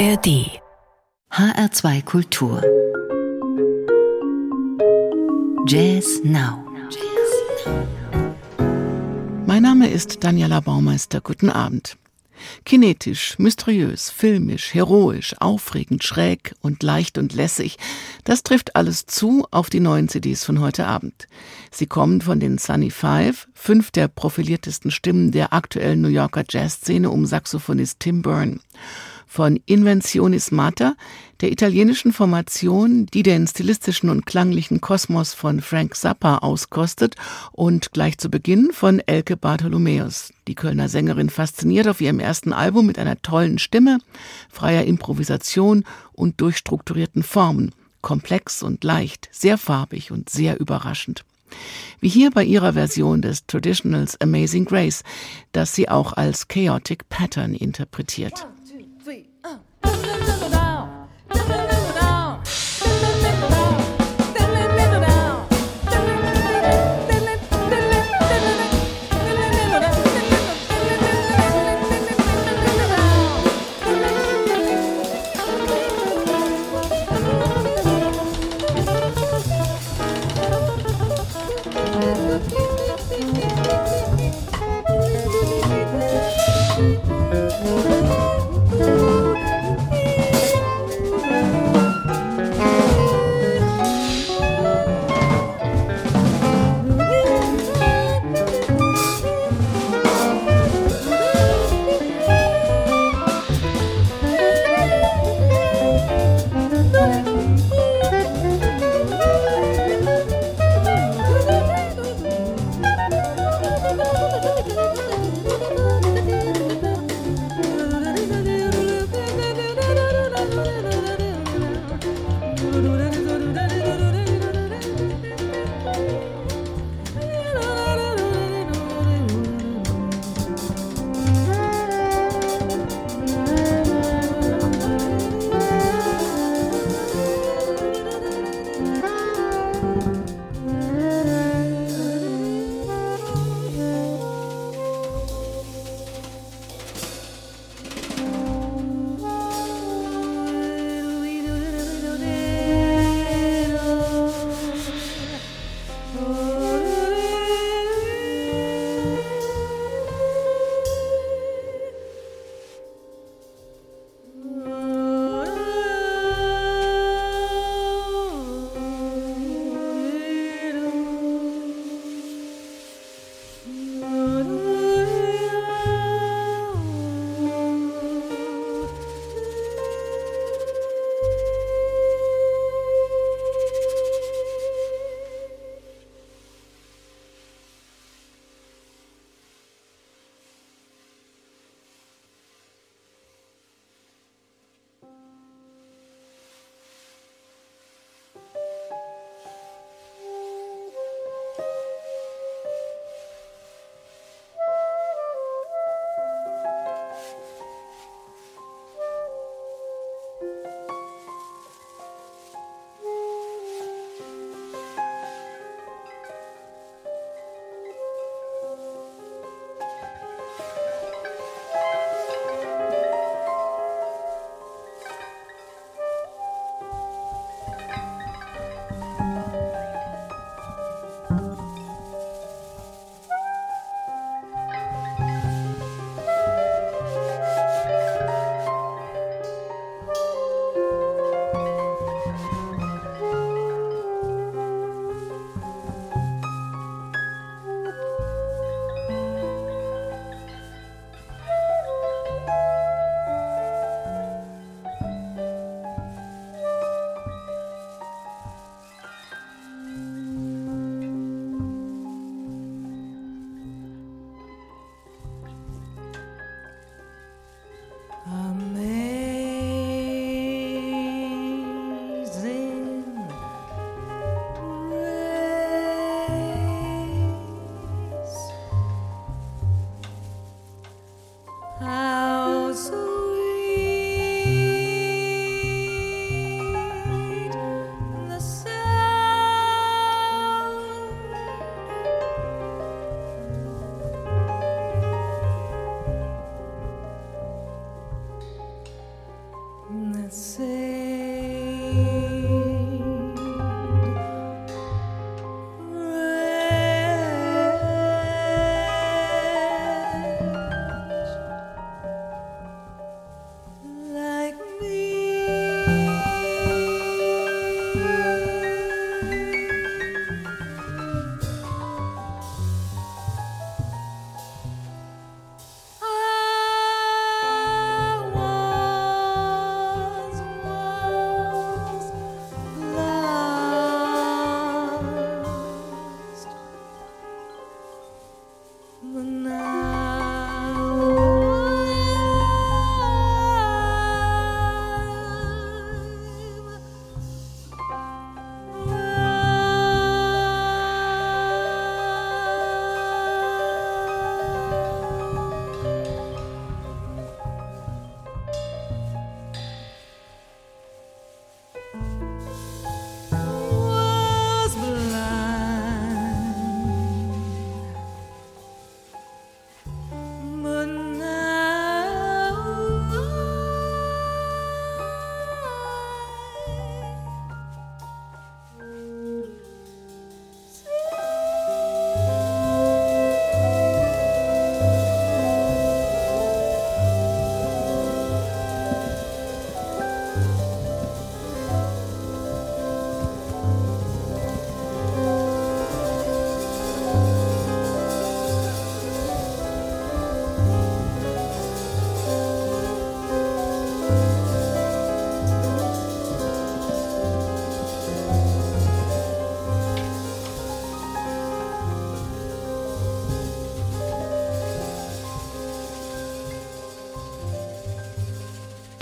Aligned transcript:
ARD 0.00 0.62
HR2 1.30 2.02
Kultur 2.06 2.62
Jazz 5.66 6.22
Now 6.24 6.64
Mein 9.44 9.62
Name 9.62 9.90
ist 9.90 10.24
Daniela 10.24 10.60
Baumeister. 10.60 11.20
Guten 11.20 11.50
Abend. 11.50 11.98
Kinetisch, 12.64 13.38
mysteriös, 13.38 14.08
filmisch, 14.08 14.72
heroisch, 14.72 15.34
aufregend, 15.38 16.02
schräg 16.02 16.54
und 16.62 16.82
leicht 16.82 17.18
und 17.18 17.34
lässig. 17.34 17.76
Das 18.24 18.42
trifft 18.42 18.76
alles 18.76 19.04
zu 19.04 19.46
auf 19.50 19.68
die 19.68 19.80
neuen 19.80 20.08
CDs 20.08 20.44
von 20.46 20.60
heute 20.60 20.86
Abend. 20.86 21.28
Sie 21.70 21.86
kommen 21.86 22.22
von 22.22 22.40
den 22.40 22.56
Sunny 22.56 22.90
Five, 22.90 23.48
fünf 23.52 23.90
der 23.90 24.08
profiliertesten 24.08 24.90
Stimmen 24.90 25.30
der 25.30 25.52
aktuellen 25.52 26.00
New 26.00 26.08
Yorker 26.08 26.44
Jazzszene 26.48 27.10
um 27.10 27.26
Saxophonist 27.26 28.00
Tim 28.00 28.22
Byrne 28.22 28.60
von 29.30 29.60
Inventionis 29.64 30.50
Mater, 30.50 30.96
der 31.40 31.52
italienischen 31.52 32.12
Formation, 32.12 33.06
die 33.06 33.22
den 33.22 33.46
stilistischen 33.46 34.10
und 34.10 34.26
klanglichen 34.26 34.80
Kosmos 34.80 35.34
von 35.34 35.60
Frank 35.60 35.94
Zappa 35.94 36.38
auskostet 36.38 37.14
und 37.52 37.92
gleich 37.92 38.18
zu 38.18 38.28
Beginn 38.28 38.72
von 38.72 38.98
Elke 39.06 39.36
Bartholomäus. 39.36 40.32
Die 40.48 40.56
Kölner 40.56 40.88
Sängerin 40.88 41.30
fasziniert 41.30 41.86
auf 41.86 42.00
ihrem 42.00 42.18
ersten 42.18 42.52
Album 42.52 42.86
mit 42.86 42.98
einer 42.98 43.22
tollen 43.22 43.60
Stimme, 43.60 43.98
freier 44.50 44.84
Improvisation 44.84 45.84
und 46.12 46.40
durchstrukturierten 46.40 47.22
Formen, 47.22 47.70
komplex 48.00 48.64
und 48.64 48.82
leicht, 48.82 49.28
sehr 49.30 49.58
farbig 49.58 50.10
und 50.10 50.28
sehr 50.28 50.58
überraschend 50.58 51.24
wie 51.98 52.08
hier 52.08 52.30
bei 52.30 52.44
ihrer 52.44 52.74
Version 52.74 53.22
des 53.22 53.44
Traditionals 53.44 54.20
Amazing 54.20 54.66
Grace, 54.66 55.02
das 55.50 55.74
sie 55.74 55.88
auch 55.88 56.12
als 56.12 56.46
Chaotic 56.46 57.08
Pattern 57.08 57.54
interpretiert. 57.54 58.46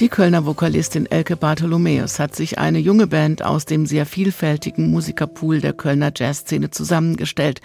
Die 0.01 0.09
Kölner 0.09 0.47
Vokalistin 0.47 1.07
Elke 1.07 1.37
Bartholomäus 1.37 2.21
hat 2.21 2.37
sich 2.37 2.57
eine 2.57 2.79
junge 2.79 3.09
Band 3.09 3.43
aus 3.43 3.65
dem 3.65 3.85
sehr 3.85 4.07
vielfältigen 4.07 4.93
Musikerpool 4.93 5.61
der 5.61 5.73
Kölner 5.73 6.13
Jazzszene 6.15 6.71
zusammengestellt. 6.71 7.61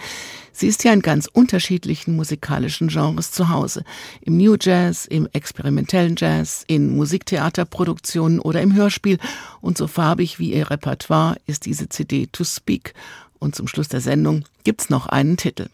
Sie 0.52 0.66
ist 0.66 0.84
ja 0.84 0.94
in 0.94 1.04
ganz 1.04 1.28
unterschiedlichen 1.32 2.16
musikalischen 2.16 2.88
Genres 2.88 3.32
zu 3.32 3.50
Hause. 3.50 3.84
Im 4.22 4.38
New 4.38 4.56
Jazz, 4.60 5.06
im 5.06 5.30
experimentellen 5.32 6.16
Jazz, 6.18 6.64
in 6.66 6.96
Musiktheaterproduktionen 6.96 8.40
oder 8.40 8.64
im 8.64 8.74
Hörspiel. 8.74 9.20
Und 9.62 9.78
so 9.78 9.86
farbig 9.86 10.40
wie 10.40 10.54
ihr 10.54 10.72
Repertoire 10.72 11.38
ist 11.46 11.68
diese 11.68 11.88
CD 11.88 12.26
To 12.32 12.44
Speak. 12.44 12.96
Und 13.38 13.54
zum 13.54 13.68
Schluss 13.68 13.90
der 13.90 14.02
Sendung 14.02 14.44
gibt's 14.64 14.90
noch 14.90 15.06
einen 15.06 15.38
Titel. 15.38 15.68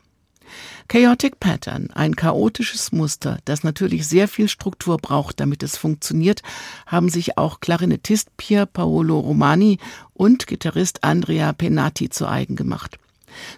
Chaotic 0.88 1.40
Pattern, 1.40 1.90
ein 1.94 2.16
chaotisches 2.16 2.92
Muster, 2.92 3.40
das 3.46 3.64
natürlich 3.64 4.08
sehr 4.08 4.28
viel 4.28 4.48
Struktur 4.48 4.98
braucht, 4.98 5.40
damit 5.40 5.64
es 5.64 5.78
funktioniert, 5.78 6.42
haben 6.86 7.10
sich 7.10 7.38
auch 7.38 7.60
Klarinettist 7.60 8.36
Pier 8.38 8.66
Paolo 8.66 9.20
Romani 9.20 9.78
und 10.14 10.48
Gitarrist 10.48 11.04
Andrea 11.04 11.54
Penati 11.54 12.10
zu 12.10 12.28
eigen 12.28 12.56
gemacht. 12.56 12.98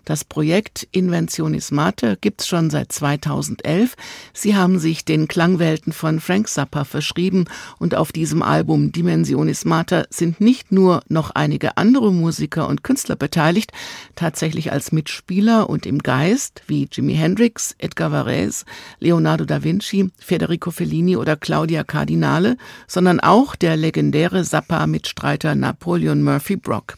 Das 0.05 0.23
Projekt 0.23 0.87
Inventionis 0.91 1.71
Mate 1.71 2.17
gibt's 2.19 2.47
schon 2.47 2.69
seit 2.69 2.91
2011. 2.91 3.95
Sie 4.33 4.55
haben 4.55 4.79
sich 4.79 5.05
den 5.05 5.27
Klangwelten 5.27 5.93
von 5.93 6.19
Frank 6.19 6.47
Zappa 6.47 6.83
verschrieben 6.83 7.45
und 7.79 7.95
auf 7.95 8.11
diesem 8.11 8.41
Album 8.41 8.91
Dimensionis 8.91 9.65
Mater 9.65 10.05
sind 10.09 10.41
nicht 10.41 10.71
nur 10.71 11.01
noch 11.07 11.31
einige 11.31 11.77
andere 11.77 12.11
Musiker 12.11 12.67
und 12.67 12.83
Künstler 12.83 13.15
beteiligt, 13.15 13.71
tatsächlich 14.15 14.71
als 14.71 14.91
Mitspieler 14.91 15.69
und 15.69 15.85
im 15.85 15.99
Geist, 15.99 16.61
wie 16.67 16.87
Jimi 16.91 17.15
Hendrix, 17.15 17.75
Edgar 17.77 18.11
Varese, 18.11 18.65
Leonardo 18.99 19.45
da 19.45 19.63
Vinci, 19.63 20.09
Federico 20.17 20.71
Fellini 20.71 21.17
oder 21.17 21.35
Claudia 21.35 21.83
Cardinale, 21.83 22.57
sondern 22.87 23.19
auch 23.19 23.55
der 23.55 23.77
legendäre 23.77 24.43
Zappa-Mitstreiter 24.43 25.55
Napoleon 25.55 26.23
Murphy 26.23 26.55
Brock. 26.55 26.97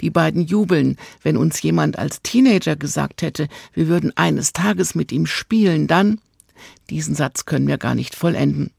Die 0.00 0.10
beiden 0.10 0.42
jubeln, 0.42 0.96
wenn 1.22 1.36
uns 1.36 1.60
jemand 1.62 1.98
als 1.98 2.22
Teenager 2.22 2.76
gesagt 2.76 3.22
hätte, 3.22 3.48
wir 3.74 3.88
würden 3.88 4.16
eines 4.16 4.52
Tages 4.52 4.94
mit 4.94 5.12
ihm 5.12 5.26
spielen, 5.26 5.86
dann. 5.86 6.20
Diesen 6.90 7.14
Satz 7.14 7.44
können 7.44 7.68
wir 7.68 7.78
gar 7.78 7.94
nicht 7.94 8.14
vollenden. 8.14 8.72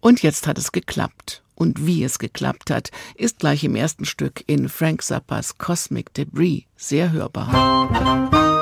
Und 0.00 0.22
jetzt 0.22 0.46
hat 0.46 0.58
es 0.58 0.72
geklappt. 0.72 1.42
Und 1.54 1.84
wie 1.86 2.04
es 2.04 2.20
geklappt 2.20 2.70
hat, 2.70 2.90
ist 3.16 3.40
gleich 3.40 3.64
im 3.64 3.74
ersten 3.74 4.04
Stück 4.04 4.44
in 4.46 4.68
Frank 4.68 5.02
Zappas 5.02 5.58
Cosmic 5.58 6.14
Debris 6.14 6.62
sehr 6.76 7.10
hörbar. 7.10 8.57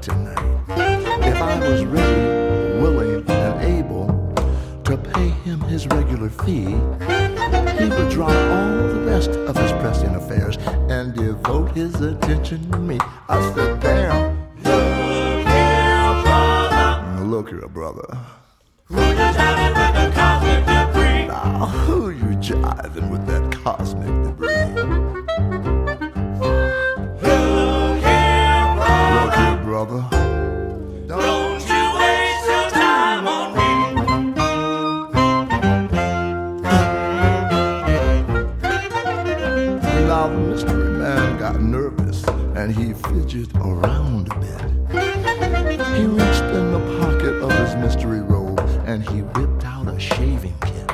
Tonight. 0.00 0.38
If 1.26 1.36
I 1.36 1.58
was 1.58 1.84
ready, 1.84 2.80
willing, 2.80 3.28
and 3.28 3.60
able 3.62 4.06
to 4.84 4.96
pay 4.96 5.28
him 5.28 5.60
his 5.62 5.86
regular 5.88 6.30
fee, 6.30 6.76
he 7.78 7.88
would 7.88 8.10
drop 8.10 8.30
all 8.30 8.88
the 8.88 9.04
rest 9.06 9.30
of 9.30 9.56
his 9.56 9.72
pressing 9.72 10.14
affairs 10.14 10.56
and 10.88 11.14
devote 11.14 11.72
his 11.72 12.00
attention 12.00 12.70
to 12.70 12.78
me. 12.78 12.98
I 13.28 13.52
said, 13.54 13.80
damn. 13.80 14.38
Look 17.30 17.50
here, 17.50 17.68
brother. 17.68 18.18
Look 18.88 19.02
here, 19.02 19.32
brother. 19.34 20.10
Now, 21.28 21.66
who 21.66 22.10
you 22.10 22.36
jiving 22.36 23.10
with 23.10 23.26
that 23.26 23.52
cosmic 23.62 24.08
debris? 24.24 24.99
Around 43.56 44.30
a 44.32 44.34
bit. 44.40 44.60
He 45.96 46.04
reached 46.04 46.42
in 46.42 46.72
the 46.72 46.98
pocket 47.00 47.42
of 47.42 47.52
his 47.52 47.74
mystery 47.76 48.20
robe 48.20 48.60
and 48.86 49.02
he 49.08 49.20
whipped 49.20 49.64
out 49.64 49.88
a 49.88 49.98
shaving 49.98 50.54
kit. 50.62 50.86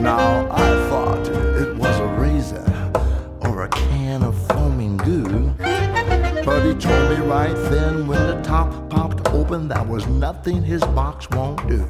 Now 0.00 0.48
I 0.50 0.88
thought 0.88 1.26
it 1.28 1.76
was 1.76 1.98
a 1.98 2.06
razor 2.06 2.64
or 3.40 3.64
a 3.64 3.68
can 3.68 4.22
of 4.22 4.36
foaming 4.48 4.96
goo. 4.98 5.52
But 6.44 6.64
he 6.64 6.74
told 6.74 7.10
me 7.10 7.16
right 7.26 7.54
then 7.70 8.06
when 8.06 8.26
the 8.26 8.40
top 8.42 8.88
popped 8.88 9.28
open, 9.30 9.68
that 9.68 9.86
was 9.86 10.06
nothing 10.06 10.62
his 10.62 10.82
box 10.82 11.28
won't 11.30 11.66
do. 11.68 11.82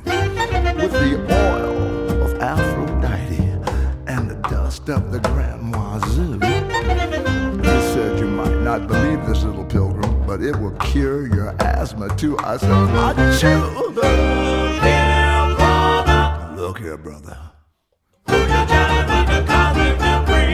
With 0.76 0.92
the 0.92 1.16
oil 1.30 2.22
of 2.22 2.40
Aphrodite 2.40 3.42
and 4.06 4.30
the 4.30 4.36
dust 4.48 4.88
of 4.88 5.12
the 5.12 5.20
Grand 5.20 5.74
Wazoo. 5.74 6.38
He 7.62 7.80
said 7.92 8.18
you 8.18 8.26
might 8.28 8.60
not 8.60 8.86
believe 8.86 9.15
it 10.46 10.56
will 10.60 10.70
cure 10.76 11.26
your 11.26 11.50
asthma 11.60 12.08
too. 12.16 12.38
I 12.38 12.56
said, 12.56 12.70
here, 13.40 13.58
brother. 15.58 16.56
Look 16.56 16.78
here, 16.78 16.96
brother. 16.96 17.36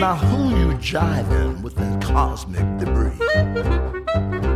Now 0.01 0.17
who 0.17 0.57
you 0.57 0.73
jiving 0.79 1.63
with 1.63 1.77
that 1.77 2.03
cosmic 2.03 2.79
debris? 2.79 4.52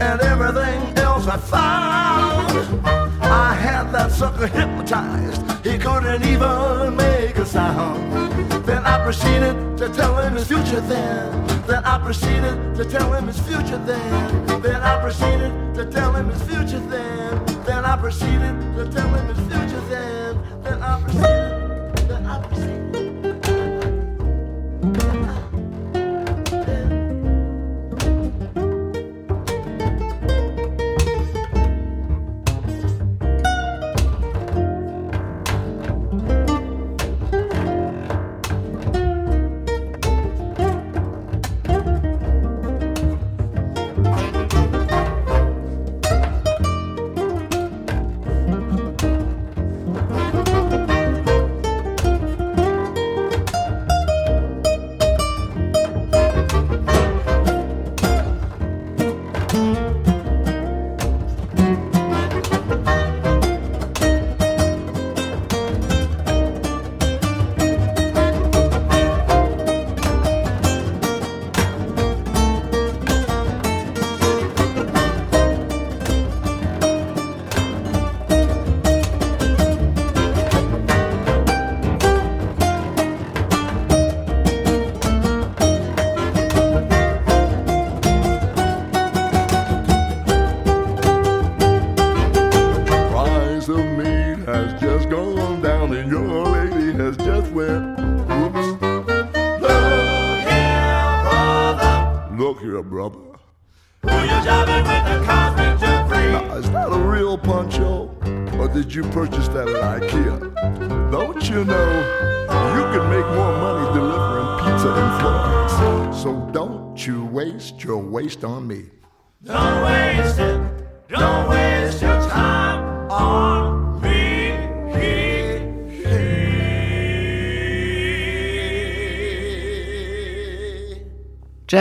And 0.00 0.20
everything 0.22 0.98
else 0.98 1.26
I 1.26 1.36
found. 1.36 2.86
I 3.22 3.54
had 3.54 3.92
that 3.92 4.10
sucker 4.10 4.46
hypnotized. 4.46 5.42
He 5.64 5.78
couldn't 5.78 6.24
even 6.24 6.96
make 6.96 7.36
a 7.36 7.44
sound. 7.44 8.12
Then 8.64 8.82
I 8.84 9.02
proceeded 9.04 9.76
to 9.78 9.88
tell 9.90 10.16
him 10.18 10.34
his 10.34 10.48
future 10.48 10.80
then. 10.80 11.46
Then 11.66 11.84
I 11.84 11.98
proceeded 11.98 12.74
to 12.76 12.84
tell 12.84 13.12
him 13.12 13.26
his 13.26 13.38
future 13.40 13.78
then. 13.78 14.46
Then 14.62 14.80
I 14.80 15.00
proceeded 15.00 15.74
to 15.74 15.84
tell 15.86 16.12
him 16.14 16.28
his 16.30 16.42
future 16.42 16.80
then. 16.80 17.44
Then 17.64 17.84
I 17.84 17.96
proceeded 17.96 18.54
to 18.76 18.90
tell 18.90 19.12
him 19.14 19.26
his 19.28 19.38
future 19.48 19.80
then. 19.88 20.62
Then 20.62 20.82
I 20.82 21.00
proceeded. 21.02 22.08
Then 22.08 22.26
I 22.26 22.42
proceeded. 22.42 22.89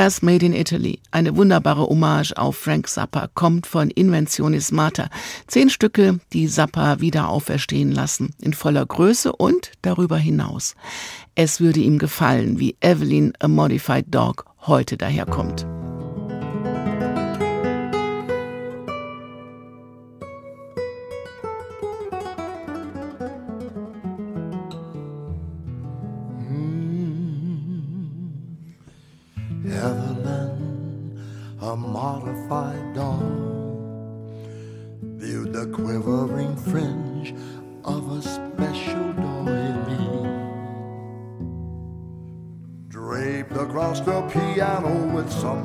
Jazz 0.09 0.23
Made 0.23 0.43
in 0.43 0.53
Italy, 0.53 0.97
eine 1.11 1.37
wunderbare 1.37 1.83
Hommage 1.83 2.33
auf 2.35 2.57
Frank 2.57 2.87
Zappa, 2.87 3.29
kommt 3.35 3.67
von 3.67 3.91
Inventionis 3.91 4.71
Mater. 4.71 5.07
Zehn 5.45 5.69
Stücke, 5.69 6.19
die 6.33 6.47
Zappa 6.47 6.99
wieder 6.99 7.29
auferstehen 7.29 7.91
lassen, 7.91 8.33
in 8.41 8.53
voller 8.53 8.87
Größe 8.87 9.31
und 9.31 9.71
darüber 9.83 10.17
hinaus. 10.17 10.73
Es 11.35 11.59
würde 11.59 11.81
ihm 11.81 11.99
gefallen, 11.99 12.57
wie 12.57 12.75
Evelyn 12.81 13.33
A 13.37 13.47
Modified 13.47 14.05
Dog 14.09 14.45
heute 14.65 14.97
daherkommt. 14.97 15.67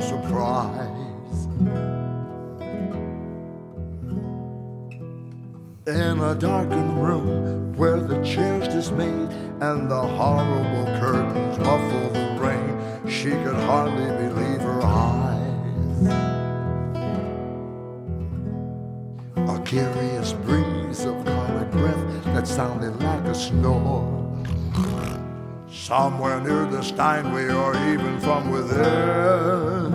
Some 0.00 0.22
surprise. 0.22 1.46
In 5.86 6.18
a 6.20 6.34
darkened 6.34 7.02
room 7.02 7.74
where 7.76 8.00
the 8.00 8.22
chairs 8.24 8.66
dismayed 8.68 9.30
and 9.60 9.90
the 9.90 10.00
horrible 10.00 10.84
curtains 10.98 11.58
muffle 11.58 12.10
the 12.10 12.38
rain, 12.40 13.08
she 13.08 13.30
could 13.30 13.56
hardly 13.66 14.10
believe 14.26 14.60
her 14.60 14.82
eyes. 14.82 16.08
A 19.36 19.62
curious 19.64 20.32
breeze 20.32 21.04
of 21.04 21.24
comic 21.24 21.70
breath 21.70 22.24
that 22.26 22.46
sounded 22.48 23.00
like 23.02 23.24
a 23.24 23.34
snore. 23.34 23.93
Somewhere 25.84 26.40
near 26.40 26.64
the 26.64 26.80
Steinway 26.80 27.52
or 27.52 27.76
even 27.92 28.18
from 28.20 28.50
within 28.50 29.92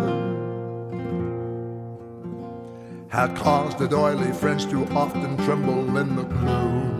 had 3.08 3.36
caused 3.36 3.79
the 3.79 3.88
doily 3.88 4.31
friends 4.34 4.67
to 4.67 4.86
often 4.89 5.36
tremble 5.38 5.98
in 5.98 6.15
the 6.15 6.22
gloom. 6.22 6.93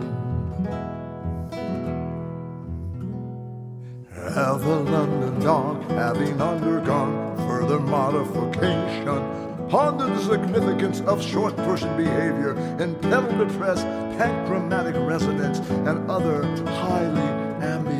Evelyn 4.36 5.20
the 5.20 5.40
dog, 5.40 5.88
having 5.90 6.42
undergone 6.42 7.36
further 7.46 7.78
modification, 7.78 9.68
pondered 9.68 10.18
the 10.18 10.24
significance 10.24 11.00
of 11.02 11.22
short 11.22 11.54
person 11.58 11.96
behavior 11.96 12.56
in 12.80 12.96
pedal 12.96 13.46
depressed, 13.46 13.86
panchromatic 14.18 14.96
resonance, 15.06 15.60
and 15.86 16.10
other 16.10 16.44
highly 16.66 17.20
ambient 17.64 17.99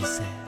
viscères. 0.00 0.39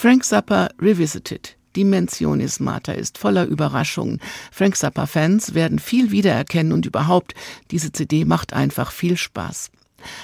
Frank 0.00 0.24
Zappa 0.24 0.70
Revisited. 0.80 1.58
Dimensionis 1.76 2.58
Mater 2.58 2.94
ist 2.94 3.18
voller 3.18 3.44
Überraschungen. 3.44 4.18
Frank 4.50 4.74
Zappa-Fans 4.74 5.52
werden 5.52 5.78
viel 5.78 6.10
wiedererkennen 6.10 6.72
und 6.72 6.86
überhaupt, 6.86 7.34
diese 7.70 7.92
CD 7.92 8.24
macht 8.24 8.54
einfach 8.54 8.92
viel 8.92 9.18
Spaß. 9.18 9.70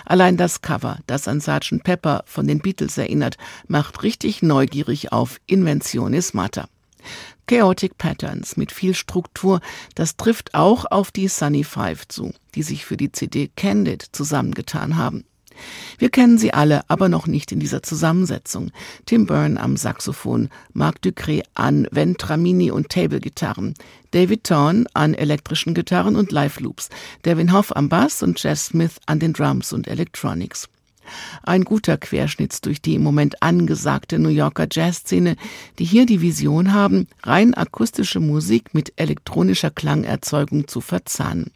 Allein 0.07 0.39
das 0.39 0.62
Cover, 0.62 1.01
das 1.07 1.29
an 1.29 1.43
Sgt. 1.43 1.85
Pepper 1.85 2.25
von 2.25 2.47
den 2.47 2.61
Beatles 2.61 2.97
erinnert, 2.97 3.37
macht 3.69 4.03
richtig 4.03 4.41
neugierig 4.41 5.12
auf 5.12 5.43
Inventionis 5.47 6.33
Mater. 6.33 6.71
Chaotic 7.47 7.99
Patterns 7.99 8.57
mit 8.57 8.73
viel 8.73 8.95
Struktur, 8.95 9.61
das 9.95 10.17
trifft 10.17 10.55
auch 10.55 10.87
auf 10.91 11.11
die 11.11 11.29
Sunny 11.29 11.65
Five 11.65 12.09
zu, 12.09 12.33
die 12.55 12.62
sich 12.62 12.87
für 12.87 12.97
die 12.97 13.12
CD 13.12 13.51
Candid 13.55 14.07
zusammengetan 14.12 14.97
haben. 14.97 15.27
Wir 15.99 16.11
kennen 16.11 16.38
sie 16.38 16.53
alle, 16.53 16.88
aber 16.88 17.09
noch 17.09 17.27
nicht 17.27 17.53
in 17.53 17.61
dieser 17.61 17.83
Zusammensetzung. 17.83 18.71
Tim 19.07 19.27
Byrne 19.27 19.61
am 19.61 19.77
Saxophon, 19.77 20.49
Marc 20.73 20.99
Ducré 21.05 21.42
an 21.55 21.87
Ventramini 21.90 22.71
und 22.71 22.88
Table-Gitarren, 22.88 23.75
David 24.11 24.45
Thorne 24.45 24.87
an 24.95 25.14
elektrischen 25.14 25.75
Gitarren 25.75 26.16
und 26.16 26.33
Live-Loops, 26.33 26.88
Devin 27.25 27.53
Hoff 27.53 27.75
am 27.75 27.88
Bass 27.88 28.23
und 28.23 28.42
Jess 28.42 28.66
Smith 28.66 28.97
an 29.07 29.19
den 29.19 29.33
Drums 29.33 29.73
und 29.73 29.88
Electronics. 29.88 30.69
Ein 31.42 31.64
guter 31.64 31.97
Querschnitt 31.97 32.64
durch 32.64 32.81
die 32.83 32.95
im 32.95 33.03
Moment 33.03 33.42
angesagte 33.42 34.19
New 34.19 34.29
Yorker 34.29 34.66
Jazzszene, 34.71 35.37
die 35.79 35.85
hier 35.85 36.07
die 36.07 36.21
Vision 36.21 36.73
haben, 36.73 37.07
rein 37.23 37.55
akustische 37.55 38.21
Musik 38.21 38.75
mit 38.75 38.92
elektronischer 38.97 39.71
Klangerzeugung 39.71 40.69
zu 40.69 40.81
verzahnen. 40.81 41.53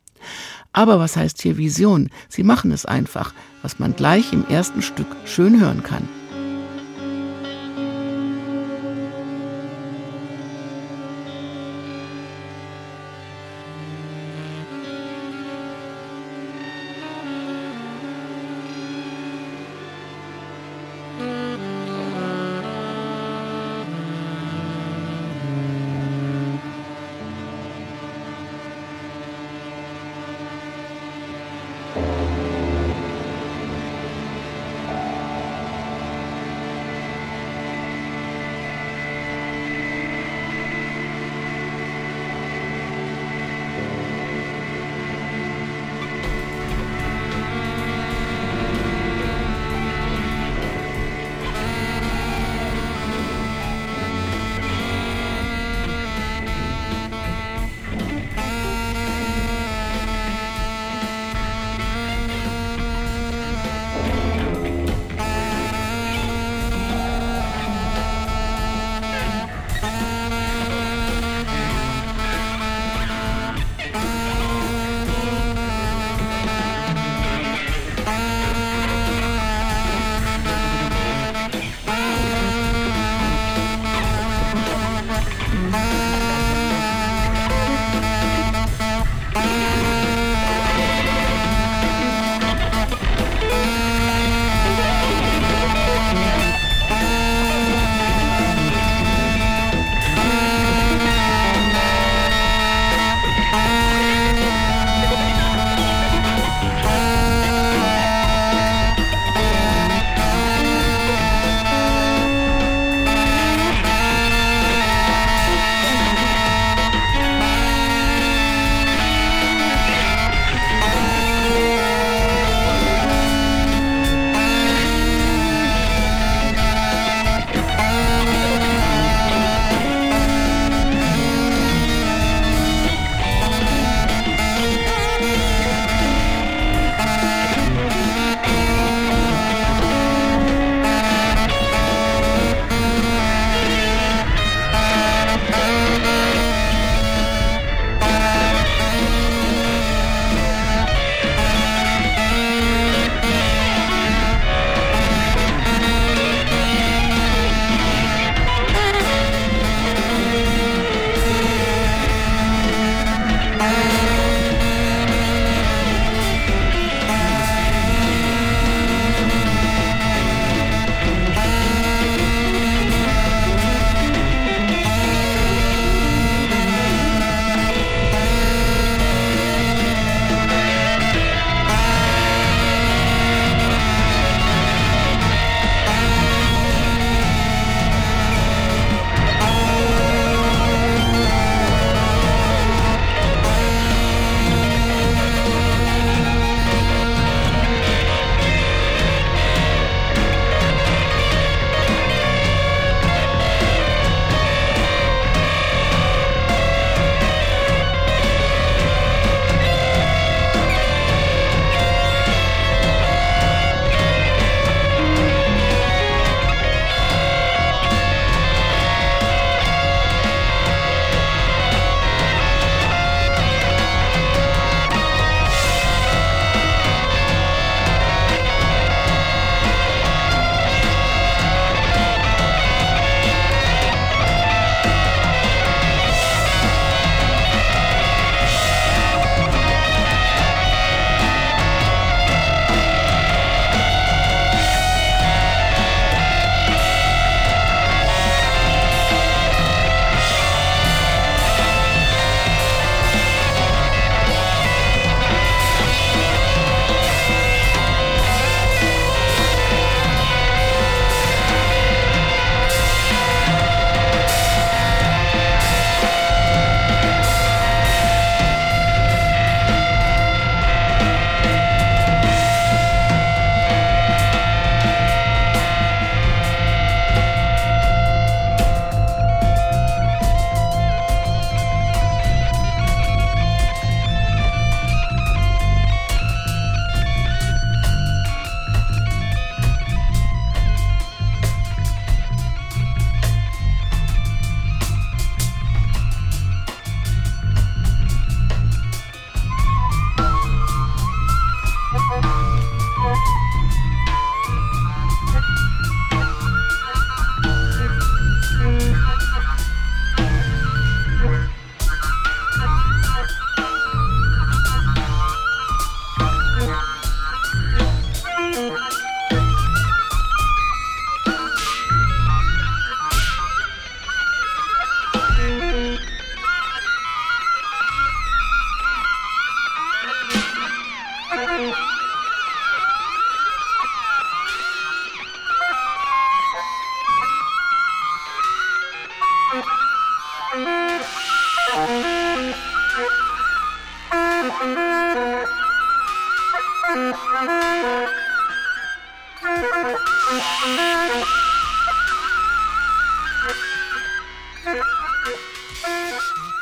Aber 0.72 0.98
was 0.98 1.16
heißt 1.16 1.42
hier 1.42 1.56
Vision? 1.56 2.10
Sie 2.28 2.42
machen 2.42 2.70
es 2.70 2.86
einfach, 2.86 3.34
was 3.62 3.78
man 3.78 3.96
gleich 3.96 4.32
im 4.32 4.46
ersten 4.48 4.82
Stück 4.82 5.08
schön 5.24 5.60
hören 5.60 5.82
kann. 5.82 6.08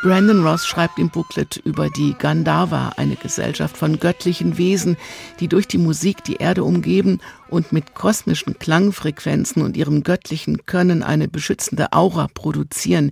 Brandon 0.08 0.42
Ross 0.42 0.66
schreibt 0.66 0.98
im 0.98 1.10
Booklet 1.10 1.58
über 1.66 1.90
die 1.90 2.14
Gandharva, 2.18 2.94
eine 2.96 3.16
Gesellschaft 3.16 3.76
von 3.76 4.00
göttlichen 4.00 4.56
Wesen, 4.56 4.96
die 5.38 5.48
durch 5.48 5.68
die 5.68 5.76
Musik 5.76 6.24
die 6.24 6.36
Erde 6.36 6.64
umgeben 6.64 7.20
und 7.50 7.72
mit 7.72 7.92
kosmischen 7.92 8.58
Klangfrequenzen 8.58 9.60
und 9.60 9.76
ihrem 9.76 10.04
göttlichen 10.04 10.64
Können 10.64 11.02
eine 11.02 11.28
beschützende 11.28 11.92
Aura 11.92 12.26
produzieren, 12.32 13.10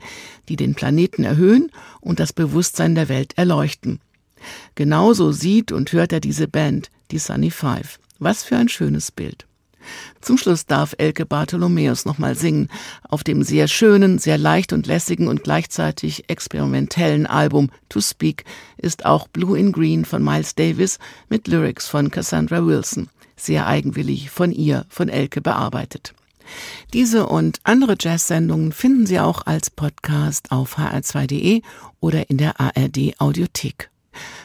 die 0.48 0.56
den 0.56 0.74
Planeten 0.74 1.22
erhöhen 1.22 1.70
und 2.00 2.18
das 2.18 2.32
Bewusstsein 2.32 2.94
der 2.94 3.10
Welt 3.10 3.36
erleuchten. 3.36 4.00
Genauso 4.74 5.32
sieht 5.32 5.72
und 5.72 5.92
hört 5.92 6.14
er 6.14 6.20
diese 6.20 6.48
Band, 6.48 6.90
die 7.10 7.18
Sunny 7.18 7.50
Five. 7.50 7.98
Was 8.18 8.42
für 8.42 8.56
ein 8.56 8.70
schönes 8.70 9.12
Bild. 9.12 9.46
Zum 10.20 10.38
Schluss 10.38 10.66
darf 10.66 10.94
Elke 10.98 11.26
Bartholomäus 11.26 12.04
nochmal 12.04 12.34
singen 12.34 12.68
auf 13.08 13.24
dem 13.24 13.42
sehr 13.42 13.68
schönen, 13.68 14.18
sehr 14.18 14.38
leicht 14.38 14.72
und 14.72 14.86
lässigen 14.86 15.28
und 15.28 15.44
gleichzeitig 15.44 16.28
experimentellen 16.28 17.26
Album 17.26 17.70
To 17.88 18.00
Speak 18.00 18.44
ist 18.76 19.04
auch 19.04 19.28
Blue 19.28 19.58
in 19.58 19.72
Green 19.72 20.04
von 20.04 20.22
Miles 20.22 20.54
Davis 20.54 20.98
mit 21.28 21.48
Lyrics 21.48 21.88
von 21.88 22.10
Cassandra 22.10 22.64
Wilson, 22.64 23.08
sehr 23.36 23.66
eigenwillig 23.66 24.30
von 24.30 24.52
ihr, 24.52 24.86
von 24.88 25.08
Elke 25.08 25.40
bearbeitet. 25.40 26.14
Diese 26.92 27.26
und 27.26 27.58
andere 27.64 27.96
Jazz-Sendungen 27.98 28.72
finden 28.72 29.06
Sie 29.06 29.20
auch 29.20 29.46
als 29.46 29.70
Podcast 29.70 30.52
auf 30.52 30.78
hr2.de 30.78 31.62
oder 32.00 32.30
in 32.30 32.38
der 32.38 32.60
ARD 32.60 33.18
Audiothek. 33.18 33.90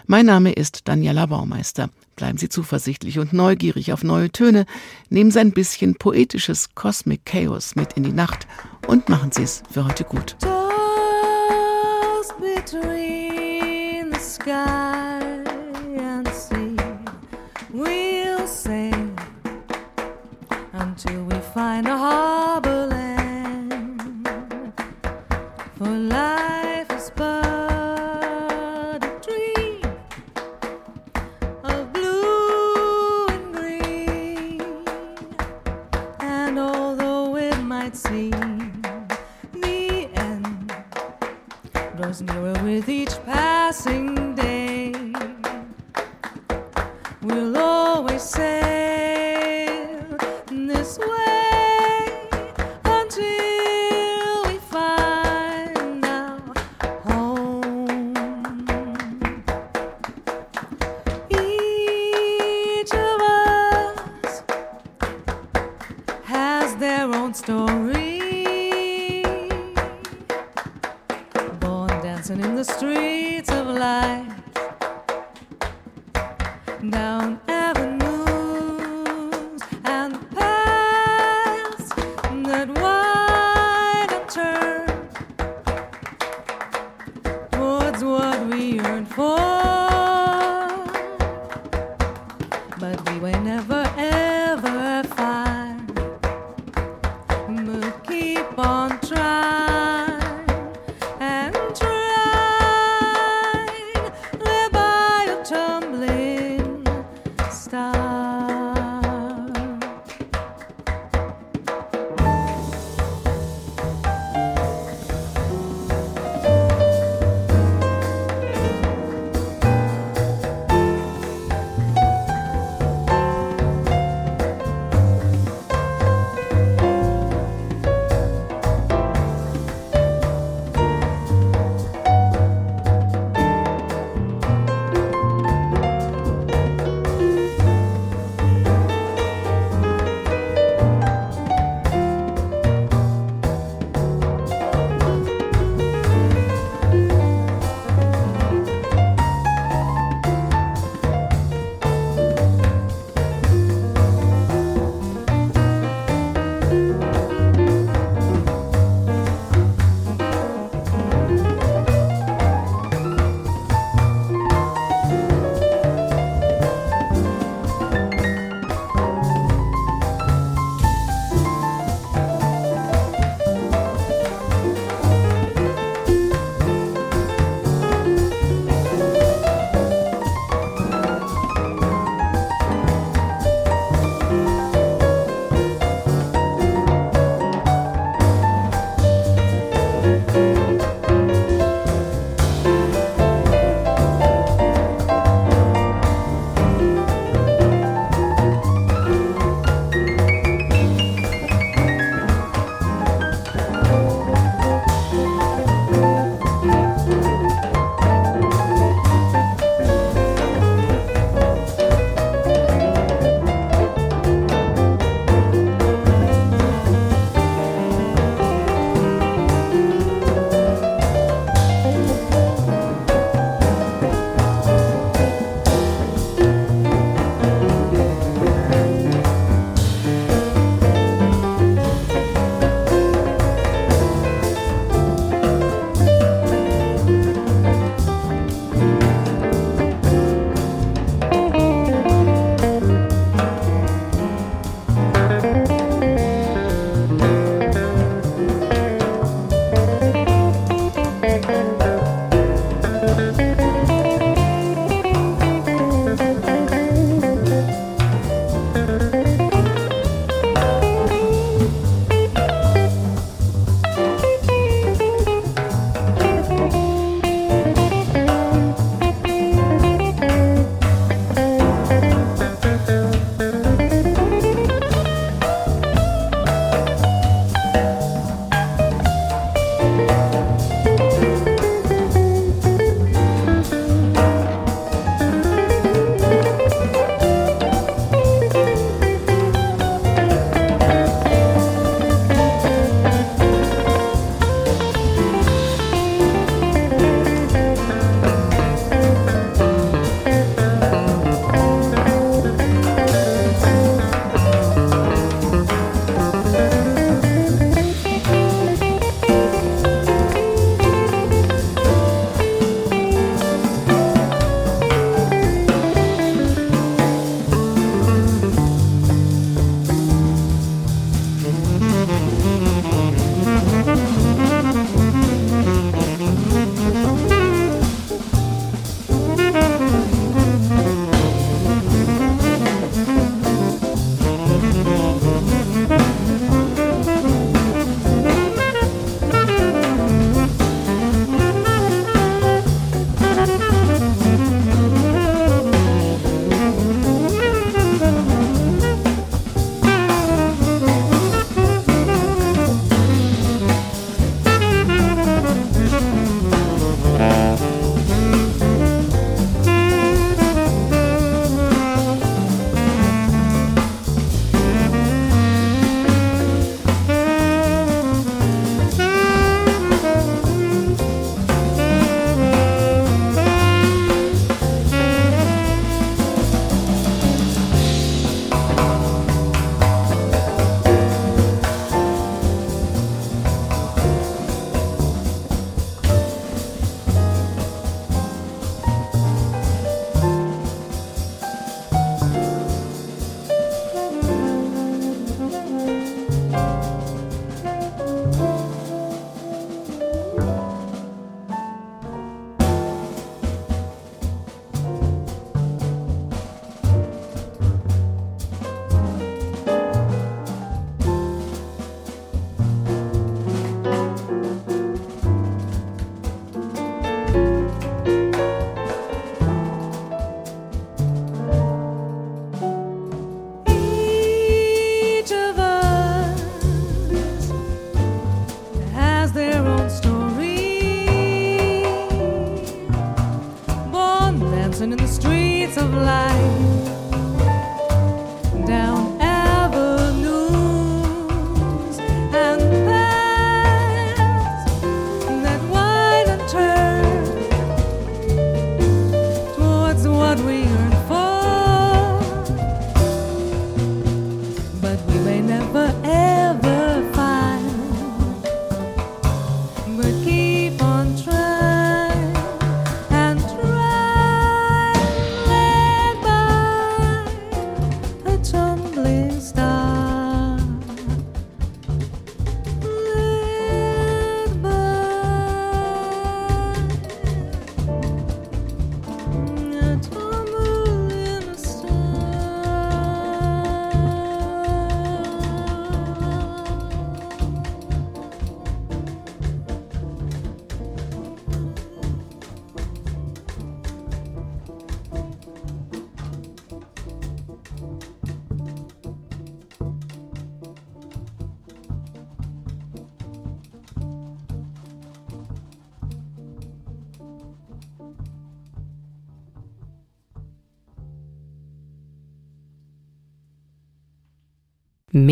Mein 0.06 0.26
Name 0.26 0.52
ist 0.52 0.88
Daniela 0.88 1.28
Baumeister. 1.28 1.90
Bleiben 2.22 2.38
Sie 2.38 2.50
zuversichtlich 2.50 3.18
und 3.18 3.34
neugierig 3.34 3.94
auf 3.94 4.04
neue 4.04 4.32
Töne, 4.32 4.68
nehmen 5.10 5.32
Sie 5.32 5.40
ein 5.40 5.54
bisschen 5.54 5.96
poetisches 5.96 6.76
Cosmic 6.76 7.26
Chaos 7.26 7.76
mit 7.76 7.94
in 7.94 8.04
die 8.04 8.12
Nacht 8.12 8.46
und 8.86 9.10
machen 9.10 9.32
Sie 9.32 9.42
es 9.42 9.64
für 9.72 9.86
heute 9.86 10.04
gut. 10.04 10.36
Tossed 10.40 10.52
between 12.40 14.12
the 14.12 14.20
this 50.82 50.98
way 50.98 51.21